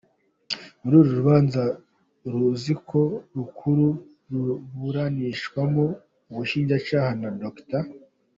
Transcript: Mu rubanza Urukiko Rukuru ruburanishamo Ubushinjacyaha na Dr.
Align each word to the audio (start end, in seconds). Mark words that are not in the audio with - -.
Mu 0.81 0.89
rubanza 1.15 1.61
Urukiko 2.27 2.99
Rukuru 3.35 3.87
ruburanishamo 4.31 5.85
Ubushinjacyaha 6.31 7.11
na 7.21 7.29
Dr. 7.41 7.83